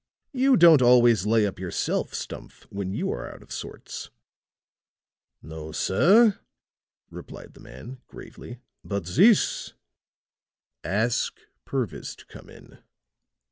[0.33, 4.09] "You don't always lay up yourself, Stumph, when you are out of sorts."
[5.43, 6.39] "No, sir,"
[7.11, 9.73] replied the man, gravely, "but this"
[10.83, 12.79] "Ask Purvis to come in."